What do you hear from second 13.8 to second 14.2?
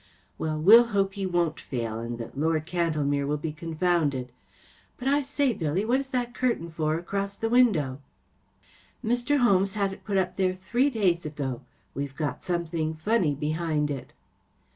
it.